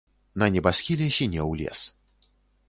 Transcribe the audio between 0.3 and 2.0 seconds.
На небасхіле сінеў лес.